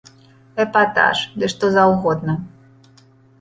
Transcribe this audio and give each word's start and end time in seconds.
Эпатаж, 0.63 1.17
ды 1.39 1.45
што 1.53 1.65
заўгодна. 1.77 2.33